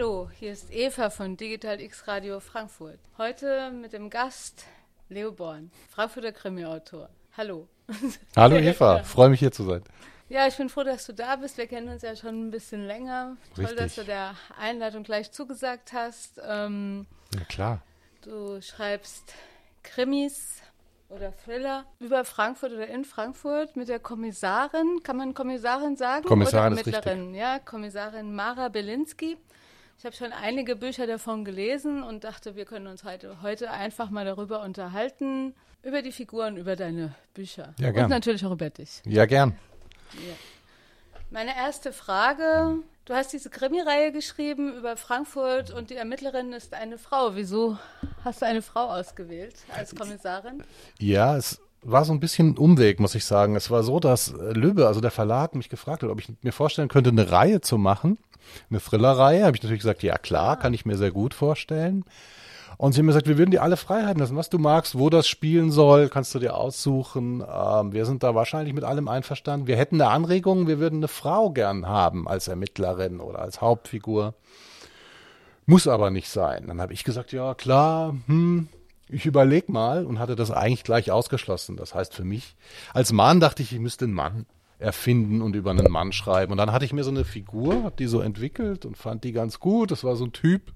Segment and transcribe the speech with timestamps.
[0.00, 2.98] Hallo, hier ist Eva von Digital X Radio Frankfurt.
[3.18, 4.64] Heute mit dem Gast
[5.10, 7.10] Leo Born, Frankfurter Krimi-Autor.
[7.36, 7.68] Hallo.
[8.34, 9.84] Hallo Eva, freue mich hier zu sein.
[10.30, 11.58] Ja, ich bin froh, dass du da bist.
[11.58, 13.36] Wir kennen uns ja schon ein bisschen länger.
[13.50, 13.66] Richtig.
[13.66, 16.40] Toll, dass du der Einladung gleich zugesagt hast.
[16.48, 17.82] Ähm, Ja klar.
[18.22, 19.34] du schreibst
[19.82, 20.62] Krimis
[21.10, 26.24] oder Thriller über Frankfurt oder in Frankfurt mit der Kommissarin, kann man Kommissarin sagen?
[26.24, 27.34] Kommissarin oder ist richtig.
[27.34, 29.36] Ja, Kommissarin Mara Belinski.
[30.00, 34.08] Ich habe schon einige Bücher davon gelesen und dachte, wir können uns heute, heute einfach
[34.08, 37.74] mal darüber unterhalten, über die Figuren, über deine Bücher.
[37.78, 38.08] Ja, und gern.
[38.08, 39.02] natürlich auch über dich.
[39.04, 39.58] Ja, gern.
[41.28, 46.96] Meine erste Frage, du hast diese Krimi-Reihe geschrieben über Frankfurt und die Ermittlerin ist eine
[46.96, 47.36] Frau.
[47.36, 47.76] Wieso
[48.24, 50.64] hast du eine Frau ausgewählt als Kommissarin?
[50.98, 53.56] Ja, es war so ein bisschen ein Umweg, muss ich sagen.
[53.56, 56.52] Es war so, dass äh, Löbe, also der Verlag, mich gefragt hat, ob ich mir
[56.52, 58.18] vorstellen könnte, eine Reihe zu machen.
[58.68, 59.44] Eine Thriller-Reihe.
[59.44, 62.04] Habe ich natürlich gesagt, ja klar, kann ich mir sehr gut vorstellen.
[62.76, 65.10] Und sie haben mir gesagt, wir würden dir alle Freiheiten lassen, was du magst, wo
[65.10, 67.44] das spielen soll, kannst du dir aussuchen.
[67.46, 69.66] Ähm, wir sind da wahrscheinlich mit allem einverstanden.
[69.66, 74.34] Wir hätten eine Anregung, wir würden eine Frau gern haben als Ermittlerin oder als Hauptfigur.
[75.66, 76.68] Muss aber nicht sein.
[76.68, 78.68] Dann habe ich gesagt, ja klar, hm,
[79.10, 81.76] ich überleg mal und hatte das eigentlich gleich ausgeschlossen.
[81.76, 82.56] Das heißt für mich,
[82.94, 84.46] als Mann dachte ich, ich müsste einen Mann
[84.78, 86.52] erfinden und über einen Mann schreiben.
[86.52, 89.32] Und dann hatte ich mir so eine Figur, hab die so entwickelt und fand die
[89.32, 89.90] ganz gut.
[89.90, 90.72] Das war so ein Typ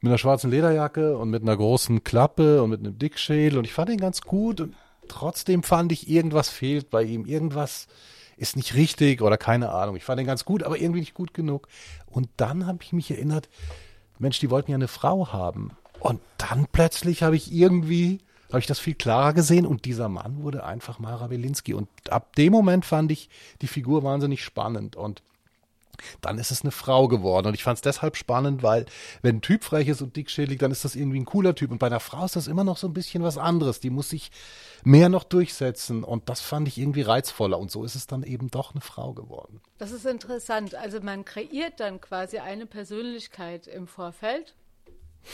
[0.00, 3.72] mit einer schwarzen Lederjacke und mit einer großen Klappe und mit einem Dickschädel und ich
[3.72, 4.74] fand ihn ganz gut und
[5.08, 7.26] trotzdem fand ich, irgendwas fehlt bei ihm.
[7.26, 7.86] Irgendwas
[8.36, 9.96] ist nicht richtig oder keine Ahnung.
[9.96, 11.68] Ich fand ihn ganz gut, aber irgendwie nicht gut genug.
[12.06, 13.50] Und dann habe ich mich erinnert,
[14.18, 15.72] Mensch, die wollten ja eine Frau haben.
[16.00, 20.42] Und dann plötzlich habe ich irgendwie, habe ich das viel klarer gesehen und dieser Mann
[20.42, 21.74] wurde einfach Mara Belinsky.
[21.74, 23.28] Und ab dem Moment fand ich
[23.62, 25.22] die Figur wahnsinnig spannend und
[26.20, 27.48] dann ist es eine Frau geworden.
[27.48, 28.86] Und ich fand es deshalb spannend, weil
[29.22, 31.70] wenn ein Typ frech ist und dickschädelig, dann ist das irgendwie ein cooler Typ.
[31.70, 33.80] Und bei einer Frau ist das immer noch so ein bisschen was anderes.
[33.80, 34.30] Die muss sich
[34.82, 36.04] mehr noch durchsetzen.
[36.04, 37.58] Und das fand ich irgendwie reizvoller.
[37.58, 39.60] Und so ist es dann eben doch eine Frau geworden.
[39.78, 40.74] Das ist interessant.
[40.74, 44.54] Also man kreiert dann quasi eine Persönlichkeit im Vorfeld.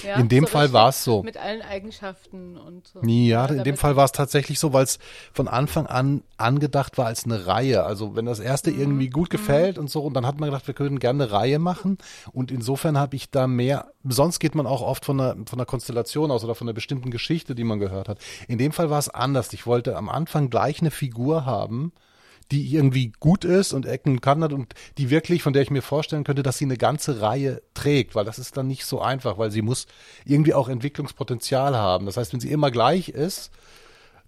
[0.02, 1.22] Ja, In dem Fall richtig war's so.
[1.22, 3.00] Mit allen Eigenschaften und so.
[3.02, 4.98] Ja, in dem Fall war es tatsächlich so, weil es
[5.32, 7.84] von Anfang an angedacht war als eine Reihe.
[7.84, 10.74] Also wenn das erste irgendwie gut gefällt und so, und dann hat man gedacht, wir
[10.74, 11.98] können gerne eine Reihe machen.
[12.32, 15.66] Und insofern habe ich da mehr, sonst geht man auch oft von einer, von einer
[15.66, 18.18] Konstellation aus oder von einer bestimmten Geschichte, die man gehört hat.
[18.48, 19.52] In dem Fall war es anders.
[19.52, 21.92] Ich wollte am Anfang gleich eine Figur haben,
[22.50, 25.82] die irgendwie gut ist und Ecken Kanten hat und die wirklich, von der ich mir
[25.82, 29.38] vorstellen könnte, dass sie eine ganze Reihe trägt, weil das ist dann nicht so einfach,
[29.38, 29.86] weil sie muss
[30.24, 32.06] irgendwie auch Entwicklungspotenzial haben.
[32.06, 33.50] Das heißt, wenn sie immer gleich ist,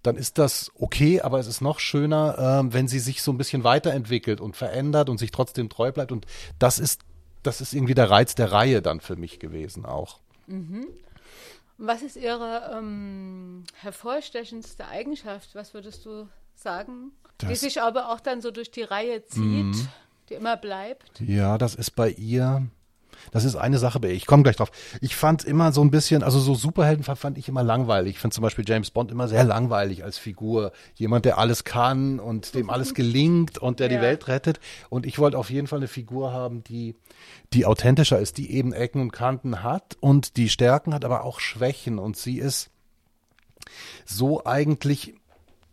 [0.03, 3.39] dann ist das okay, aber es ist noch schöner, ähm, wenn sie sich so ein
[3.39, 6.13] bisschen weiterentwickelt und verändert und sich trotzdem treu bleibt.
[6.13, 6.27] Und
[6.59, 7.03] das ist,
[7.43, 10.21] das ist irgendwie der Reiz der Reihe dann für mich gewesen auch.
[11.79, 15.55] Was ist Ihre ähm, hervorstechendste Eigenschaft?
[15.55, 17.13] Was würdest du sagen?
[17.41, 19.89] die Das- sich aber auch dann so durch die Reihe zieht, Mhm.
[20.29, 21.21] die immer bleibt.
[21.21, 22.67] Ja, das ist bei ihr.
[23.31, 24.15] Das ist eine Sache bei ihr.
[24.15, 24.71] Ich komme gleich drauf.
[25.01, 28.13] Ich fand immer so ein bisschen, also so Superhelden fand, fand ich immer langweilig.
[28.15, 30.73] Ich finde zum Beispiel James Bond immer sehr langweilig als Figur.
[30.95, 33.97] Jemand, der alles kann und dem alles gelingt und der Ja.
[33.99, 34.59] die Welt rettet.
[34.89, 36.97] Und ich wollte auf jeden Fall eine Figur haben, die,
[37.53, 41.39] die authentischer ist, die eben Ecken und Kanten hat und die Stärken hat, aber auch
[41.41, 41.99] Schwächen.
[42.01, 42.71] Und sie ist
[44.07, 45.15] so eigentlich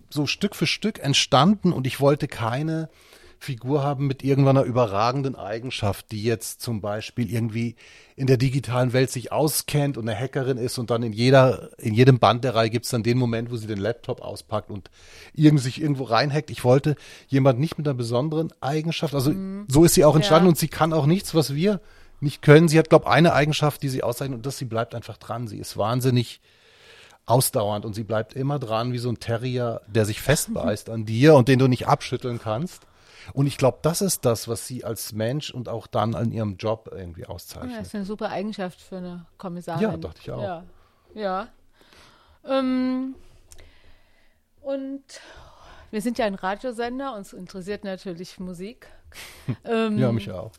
[0.09, 2.89] so Stück für Stück entstanden und ich wollte keine
[3.37, 7.75] Figur haben mit irgendeiner überragenden Eigenschaft, die jetzt zum Beispiel irgendwie
[8.15, 11.93] in der digitalen Welt sich auskennt und eine Hackerin ist und dann in jeder, in
[11.93, 14.89] jedem Band der Reihe gibt es dann den Moment, wo sie den Laptop auspackt und
[15.33, 16.49] irgend, sich irgendwo reinhackt.
[16.49, 16.95] Ich wollte
[17.27, 19.33] jemand nicht mit einer besonderen Eigenschaft, also
[19.67, 20.49] so ist sie auch entstanden Ja.
[20.49, 21.81] und sie kann auch nichts, was wir
[22.21, 22.67] nicht können.
[22.67, 25.47] Sie hat, glaube ich, eine Eigenschaft, die sie auszeichnet und das, sie bleibt einfach dran.
[25.47, 26.39] Sie ist wahnsinnig
[27.25, 31.35] ausdauernd und sie bleibt immer dran wie so ein Terrier, der sich festbeißt an dir
[31.35, 32.83] und den du nicht abschütteln kannst.
[33.33, 36.57] Und ich glaube, das ist das, was sie als Mensch und auch dann an ihrem
[36.57, 37.79] Job irgendwie Ja, auszeichnet.
[37.79, 39.81] das ist eine super Eigenschaft für eine Kommissarin.
[39.81, 40.43] Ja, dachte ich auch.
[40.43, 40.63] Ja.
[41.15, 41.47] ja.
[42.47, 43.15] Ähm,
[44.61, 45.03] und
[45.89, 48.87] wir sind ja ein Radiosender, uns interessiert natürlich Musik.
[49.65, 50.51] ähm, Ja, mich auch.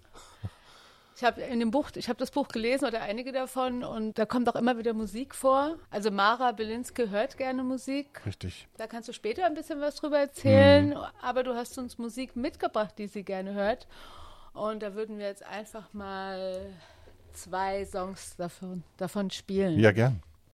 [1.16, 4.26] Ich habe in dem Buch, ich habe das Buch gelesen oder einige davon und da
[4.26, 5.76] kommt auch immer wieder Musik vor.
[5.90, 8.20] Also Mara Belinske hört gerne Musik.
[8.26, 8.68] Richtig.
[8.76, 10.96] Da kannst du später ein bisschen was drüber erzählen, Mhm.
[11.22, 13.86] aber du hast uns Musik mitgebracht, die sie gerne hört.
[14.52, 16.66] Und da würden wir jetzt einfach mal
[17.32, 19.78] zwei Songs davon, davon spielen.
[19.80, 20.20] Ja, gern.